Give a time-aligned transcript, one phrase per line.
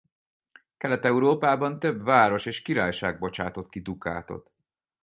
[0.77, 4.51] Kelet-Európában több város és királyság bocsátott ki dukátot.